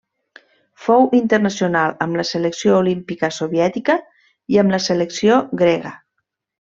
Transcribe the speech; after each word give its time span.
Fou 0.85 1.03
internacional 1.17 1.93
amb 2.05 2.17
la 2.21 2.25
selecció 2.29 2.79
olímpica 2.85 3.29
soviètica 3.37 3.99
i 4.55 4.59
amb 4.63 4.75
la 4.77 4.81
selecció 4.87 5.39
grega. 5.65 5.93